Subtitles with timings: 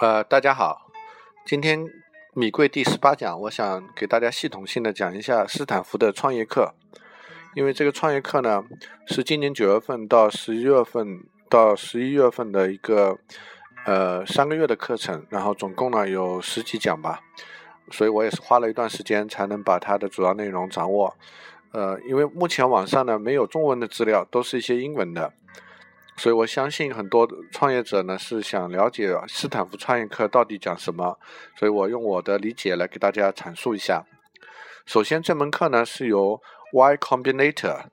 [0.00, 0.90] 呃，大家好，
[1.44, 1.86] 今天
[2.32, 6.72] 米贵第十八讲，我想给大家系统性的讲一下斯坦福的创业课，
[7.54, 8.64] 因为这个创业课呢
[9.06, 13.18] 是今年九月份到十一月份到十一月份的一个
[13.84, 17.20] 呃三个月的课程，然后总共呢有十几讲吧，
[17.90, 21.14] 所以我也是花了一段时间才能把它的主要内容掌握，
[21.72, 25.34] 呃，因为目前网上呢没有中文的资料，都是一些英文的。
[26.20, 31.18] 所以我相信很多创业者呢是想了解斯坦福创业课到底讲什么，
[31.56, 34.04] 所以我用我的理解来给大家阐述一下。
[34.84, 36.38] 首先，这门课呢是由
[36.74, 37.84] Y Combinator，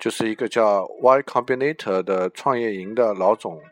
[0.00, 3.62] 就是一个叫 Y Combinator 的创业营的老总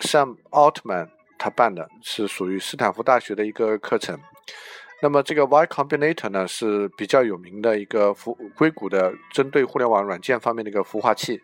[0.00, 1.08] Sam Altman
[1.38, 4.20] 他办的，是属于斯坦福大学的一个课程。
[5.00, 11.40] 那么这个 Y Combinator 呢是比较有名的一个孵硅谷的针对互联网软件方面的一个孵化器，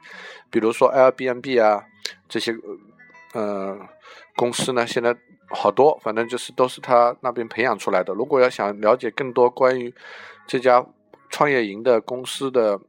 [0.51, 1.83] 比如说 Airbnb 啊
[2.35, 2.53] 这些
[3.33, 3.79] 呃
[4.35, 5.15] 公司呢现在
[5.51, 8.13] 好多，反正就是都是他那边培养出来的。
[8.13, 9.95] 如果要想了解更多关于
[10.45, 10.85] 这家
[11.31, 12.81] 创业营的公司的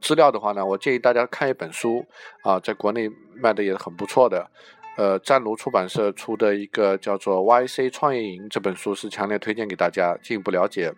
[0.00, 2.04] 资料的话呢，我建议大家看一本书
[2.42, 4.50] 啊，在国内卖的也很不错的。
[4.96, 7.36] 呃，湛卢出版社出的一个叫做
[7.68, 10.92] 《YC 创业营》这本书是强烈推荐给大家进一步了解。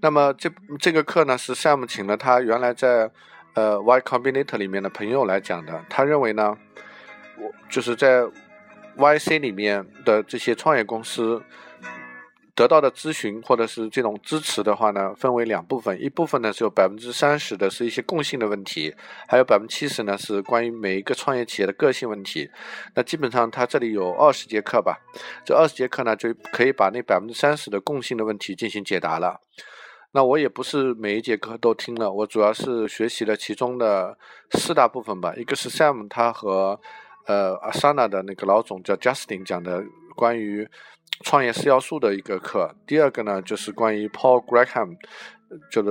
[0.00, 3.10] 那么这这个课呢，是 Sam 请了他原来在
[3.54, 5.84] 呃 Y Combinator 里面的朋友来讲的。
[5.88, 6.56] 他认为呢，
[7.38, 8.22] 我就是在
[8.96, 11.42] YC 里面的这些创业公司。
[12.56, 18.94] 得到的咨询或者是这种支持的话呢，分为两部分，一部分呢是有百分之三十的是一些共性的问题，
[19.26, 22.48] 还有百分之七十呢是关于每一个创业企业的个性问题。
[22.94, 25.00] 那基本上它这里有二十节课吧，
[25.44, 29.40] 这二十节课呢就可以把那百分之三十的共性的问题进行解答了。
[30.14, 34.16] 那我也不是每一节课都听了，我主要是学习了其中的
[34.52, 35.34] 四大部分吧。
[35.36, 36.80] 一个是 Sam 他和
[37.26, 39.84] 呃 Asana 的那个老总叫 Justin 讲的
[40.16, 40.68] 关于。
[41.22, 44.96] 创业四要素的一个课，第二个呢就是关于 Paul Graham，
[45.70, 45.90] 就是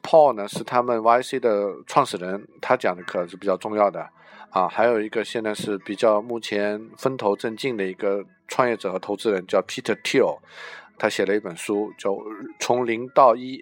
[0.00, 4.08] Paul 呢是他们 YC 的创始人，他讲的课是比较重要的
[4.48, 4.66] 啊。
[4.66, 10.38] 还有一个现在是比较目前风头正劲的一个创业者和投资人叫 Peter Thiel，
[10.98, 12.10] 他写了一本书叫
[12.58, 13.58] 《从零到一》。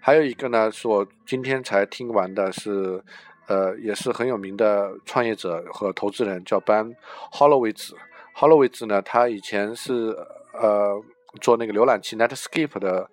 [0.00, 3.02] 还有一个呢是我今天才听完的，是
[3.46, 6.94] 呃也是很有名的创业者和投资人叫 Ben
[7.32, 7.92] Horowitz。
[8.36, 10.16] Horowitz 呢，他以前是
[10.52, 11.02] 呃
[11.40, 13.10] 做那个浏览器 Netscape 的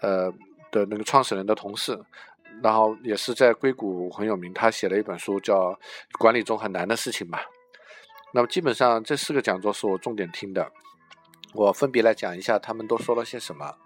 [0.00, 0.32] 呃
[0.72, 1.98] 的那个创始人的同事，
[2.62, 4.52] 然后也是在硅谷很有名。
[4.52, 5.70] 他写了一本书叫
[6.18, 7.44] 《管理中很难的事情》吧。
[8.32, 10.68] 那么基本上这四个讲座是我重点听的，
[11.54, 13.76] 我分别来讲一下他们都说了些什么。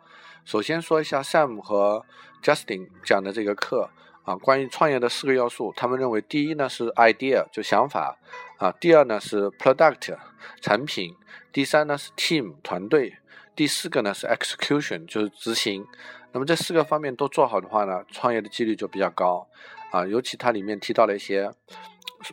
[0.45, 2.05] 首先说一下 Sam 和
[2.43, 3.91] Justin 讲的这个课。
[4.25, 8.19] 啊，关于创业的四个要素，他们认为第一呢是 idea 就想法，
[8.59, 10.19] 啊，第二呢是 product
[10.61, 11.17] 产品，
[11.51, 13.17] 第三呢是 team 团队，
[13.57, 15.87] 第四个呢是 execution 就是执行。
[16.33, 19.47] 那么这四个方面都做好的话呢，创业的几率就比较高。
[19.91, 21.51] 啊，尤其它里面提到了一些。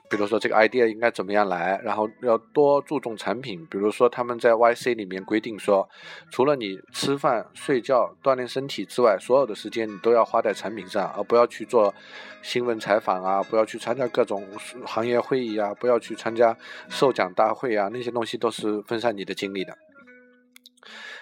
[0.10, 3.64] 比如说这个 idea 应该怎么样来，然后要多注重产品。
[3.68, 5.88] 比如说他们在 YC 里面规定说，
[6.32, 11.94] 除了你吃饭、睡觉、锻炼身体之外，所有的时间你都要花在产品上，而不要去做
[12.42, 14.44] 新闻采访啊，不要去参加各种
[14.88, 16.58] 行业会议啊，不要去参加
[16.90, 19.78] 授奖大会啊，那些东西都是分散你的精力的。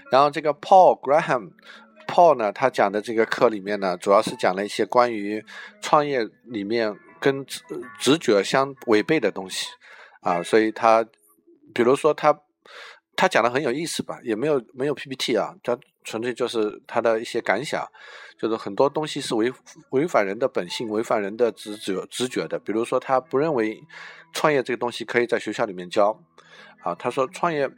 [0.09, 1.51] 然后这个 Paul Graham
[2.08, 5.44] Paul 呢，他讲的这个课里面呢，主要是讲了一些关于
[5.81, 6.96] 创业里面。
[7.24, 7.62] 跟直
[7.97, 9.68] 直觉相违背的东西
[10.19, 11.02] 啊，所以他，
[11.74, 12.38] 比如说他，
[13.16, 17.88] 他讲的很有意思吧，也没有没有 PPT 啊，他纯粹就是他的一些感想，
[18.38, 19.50] 就是很多东西是违
[19.91, 22.59] 违反人的本性，违反人的直觉直觉的。
[22.59, 23.81] 比如说他不认为
[24.34, 26.22] 创业这个东西可以在学校里面教
[26.84, 27.72] 啊，他说创业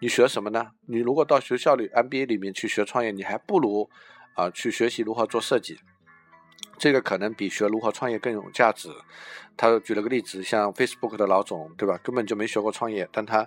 [0.00, 0.72] 你学什么呢？
[0.86, 3.88] 你如果到学校里 MBA 里面去学创业，你还不如
[4.34, 5.78] 啊去学习如何做设计。
[6.78, 8.88] 这个可能比学如何创业更有价值。
[9.56, 11.98] 他举了个例子，像 Facebook 的老总，对吧？
[12.02, 13.46] 根本就没学过创业，但他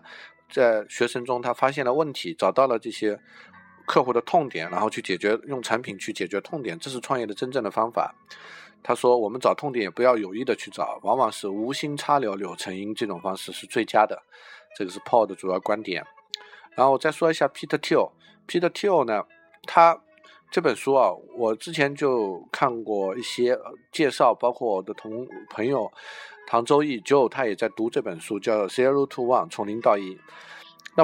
[0.52, 3.20] 在学生中他发现了问题，找到了这些
[3.88, 8.14] 客户的痛点，然后去解决，用产品去解决痛点，这是创业的真正的方法。
[8.84, 14.22] 他说：“我们找痛点也不要有意的去找，往往是无心插柳柳成荫，这种方式是最佳的。”
[14.76, 16.04] 这个是 Paul 的主要观点。
[16.76, 19.26] 然后我再说一下 Peter Thiel，Peter Thiel 呢，
[19.68, 20.00] 他。
[20.52, 23.58] 这本书啊，我之前就看过一些
[23.92, 25.92] 介绍，包括我的同朋友
[26.46, 30.16] 唐周易 Joe，他也在读这本书，叫《Zero to One》，从零到一。
[30.96, 31.04] 那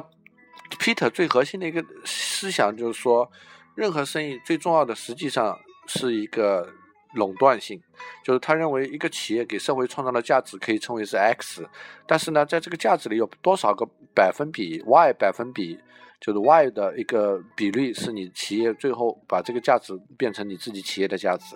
[0.78, 3.32] Peter 最核心的一个思想就是说，
[3.74, 6.72] 任何生意最重要的实际上是一个
[7.14, 7.82] 垄断性，
[8.24, 11.68] 就是他认为一个企业给社会创造的价值可以称为是 X，
[12.06, 15.80] 但是呢，在这个价值里有多少个百分比 Y 百分比，
[16.22, 21.56] 就是 Y 的一个比率是你企业最后把这个价值变成你自己企业的价值，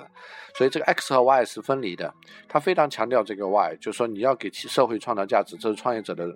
[0.56, 2.12] 所以这个 X 和 Y 是分离的。
[2.48, 6.36] 他非常强调这个 Y，就是说你要给其社会创造价值，这是创业者的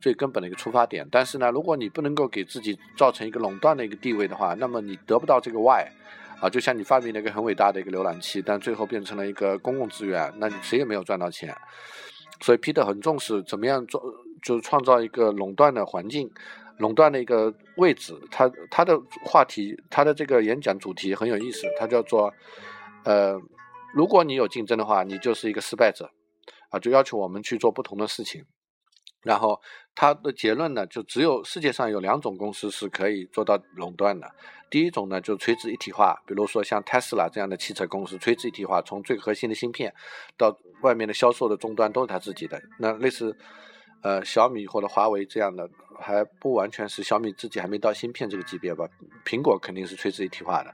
[0.00, 1.06] 最根本的一个出发点。
[1.10, 5.92] 但是呢，如果你不能够给自己造成一个垄断的一个地位的话，那么你得不到这个 Y。
[6.40, 11.56] 啊，就像你发明了一个很伟大的一个浏览器，但最后变成了一个公共资源，那你谁也没有赚到钱。
[12.40, 14.00] 所以，Peter 很重视怎么样做，
[14.42, 16.30] 就是创造一个垄断的环境，
[16.78, 18.14] 垄断的一个位置。
[18.30, 22.32] 他他的话题，他的这个演讲主题很有意思，他叫做，
[23.04, 23.36] 呃，
[23.92, 26.08] 如果你有竞争的话，你就是一个失败者。
[26.70, 28.44] 啊，就要求我们去做不同的事情。
[29.22, 29.60] 然后
[29.94, 34.30] 他的结论呢，就只有世界上有两种公司是可以做到垄断的。
[34.70, 39.92] 第一种呢，就是垂直一体化，比如说像 Tesla 这样的汽车公司，垂直一体化，从最核心的芯片
[40.36, 42.60] 到外面的销售的终端都是他自己的。
[42.78, 43.36] 那类似
[44.02, 45.68] 呃小米或者华为这样的，
[45.98, 48.86] 还不完全是小米自己还没到芯片这个级别吧？
[49.24, 50.72] 苹果肯定是垂直一体化的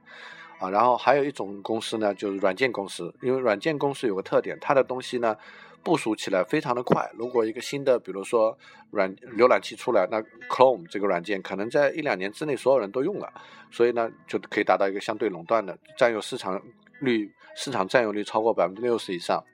[0.58, 0.68] 啊。
[0.70, 5.36] 然后还有一种公司呢，就是软件公司，因为软件公司有个特点，它的东西呢。
[5.84, 7.08] 部署起来非常的快。
[7.14, 8.56] 如果一个新的，比如说
[8.90, 13.30] 软浏览器出来，那 Chrome 这个软件可能在一两年之内所有人都用了，
[13.70, 16.60] 所以呢就可以达到一个相对垄断的，占有市场
[17.00, 19.44] 率，市场占有率超过百分之六十以上。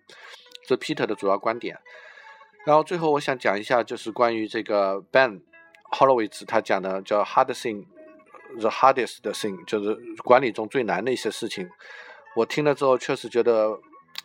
[0.66, 1.76] 这 Peter 的主要观点。
[2.64, 5.42] 然后最后我想讲一下，就是关于这个 Ben
[5.90, 11.68] Horowitz 他讲的叫 Hard Thing，the hardest thing，就是管理中最难的一些事情。
[12.36, 13.80] 我听了之后确实觉得。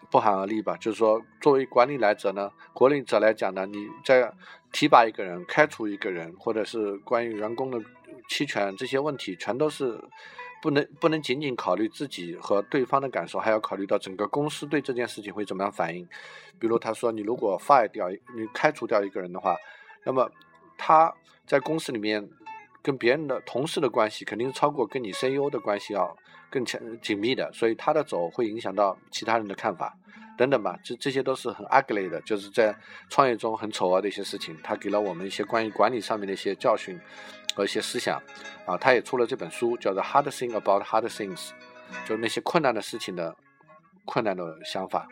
[0.10, 4.32] 不寒而栗吧，就是说，作为管理来者呢，管理者来讲呢，你在
[4.72, 7.80] 提拔一个人、开除一个人，或者是关于员工的
[8.28, 10.00] 期权这些问题，全都是
[10.62, 16.08] 不能不能仅仅考虑自己和对方的感受，还要考虑到整个公司对这件事情会怎么样反应。
[16.60, 19.56] 比如他说，你如果 fire 掉，你开除掉一个人的话，
[20.04, 20.30] 那么
[20.78, 21.14] 他
[21.46, 22.28] 在公司里面
[22.86, 26.16] 跟别人的同事的关系，肯定是超过跟你 CEO 的关系要。
[26.52, 29.94] 更强紧密的，所以他的走会影响到其他人的看法，
[30.38, 32.74] 等等吧，这这些都是很 ugly 的，就是在
[33.10, 34.56] 创业中很丑恶的一些事情。
[34.64, 36.98] 他给了我们一些关于管理上面的一些教训
[37.54, 38.22] 和一些思想
[38.66, 41.50] 啊，他也出了这本书，叫做《Hard Thing About Hard Things》，
[42.08, 43.36] 就那些困难的事情的
[44.06, 45.10] 困难的想法。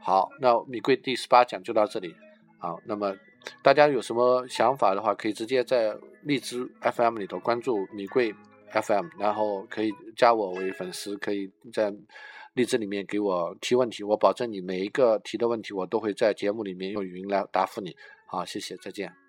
[0.00, 2.16] 好，那米贵第十八讲就到这里
[2.60, 2.74] 啊。
[2.86, 3.14] 那么
[3.62, 8.34] 大家有什么想法的话，可以直接在荔枝 FM 里头关注米贵。
[8.72, 11.94] FM，然后可以加我为粉丝，可以在
[12.54, 17.96] 荔枝里面给我提问题，我保证你每一个提的问题，我都会在节目里面用语音来答复你。
[18.26, 19.25] 好，谢谢，再见。